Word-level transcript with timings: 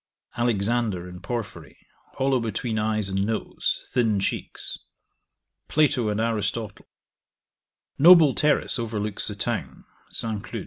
Alexander, 0.35 1.07
in 1.07 1.19
Porphyry: 1.19 1.77
hollow 2.15 2.39
between 2.39 2.79
eyes 2.79 3.07
and 3.07 3.23
nose, 3.23 3.87
thin 3.91 4.19
cheeks. 4.19 4.79
Plato 5.67 6.09
and 6.09 6.19
Aristotle 6.19 6.87
Noble 7.99 8.33
terrace 8.33 8.79
overlooks 8.79 9.27
the 9.27 9.35
town. 9.35 9.85
St. 10.09 10.43
Cloud. 10.43 10.59